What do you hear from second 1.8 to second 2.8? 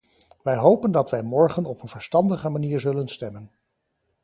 een verstandige manier